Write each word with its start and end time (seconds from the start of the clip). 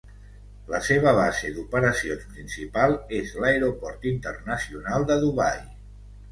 La 0.69 0.79
seva 0.87 1.11
base 1.19 1.51
d'operacions 1.57 2.25
principal 2.33 2.97
és 3.21 3.35
l'Aeroport 3.45 4.11
Internacional 4.15 5.09
de 5.15 5.23
Dubai. 5.29 5.65